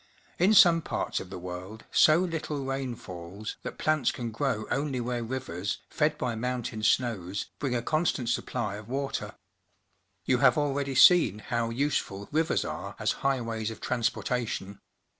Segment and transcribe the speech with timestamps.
[0.39, 4.99] In some parts of the world so httle rain falls that plants can grow only
[4.99, 9.25] where rivers, fed by movmtain snows, bring a constant supply of water.
[9.25, 13.69] The Lachine Rapids, near Montreal You have already seen how useful rivers are as highwaj's
[13.69, 14.81] of transportation.